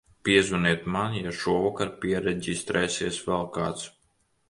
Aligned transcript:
Piezvaniet 0.27 0.87
man, 0.95 1.17
ja 1.19 1.35
šovakar 1.43 1.93
piereģistrēsies 2.07 3.25
vēl 3.31 3.51
kāds. 3.61 3.89